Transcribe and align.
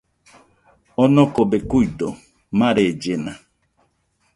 Onokobe 1.03 1.57
kuido, 1.69 2.07
marellena 2.59 3.33